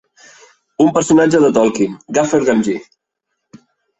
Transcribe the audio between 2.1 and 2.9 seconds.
Gaffer Gamgee.